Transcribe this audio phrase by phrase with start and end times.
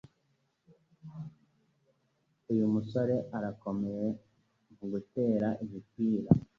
[2.51, 4.07] Uyu musore arakomeye
[4.75, 6.29] mugutera imipira.